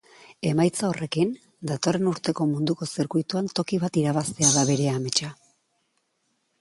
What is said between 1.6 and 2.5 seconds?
datorren urteko